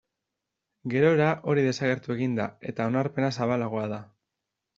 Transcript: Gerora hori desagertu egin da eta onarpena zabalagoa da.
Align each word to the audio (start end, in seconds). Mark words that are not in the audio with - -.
Gerora 0.93 1.27
hori 1.51 1.65
desagertu 1.67 2.15
egin 2.15 2.33
da 2.41 2.49
eta 2.73 2.89
onarpena 2.93 3.31
zabalagoa 3.39 3.87
da. 3.95 4.03